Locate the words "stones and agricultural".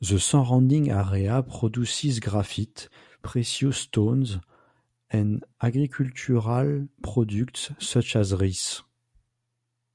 3.76-6.88